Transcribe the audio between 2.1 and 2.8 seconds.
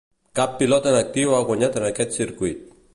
circuit.